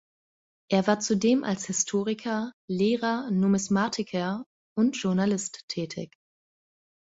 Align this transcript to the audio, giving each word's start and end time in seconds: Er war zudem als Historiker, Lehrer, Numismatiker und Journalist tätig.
Er 0.71 0.87
war 0.87 0.99
zudem 0.99 1.43
als 1.43 1.65
Historiker, 1.67 2.53
Lehrer, 2.67 3.29
Numismatiker 3.29 4.47
und 4.75 4.97
Journalist 4.97 5.63
tätig. 5.67 6.15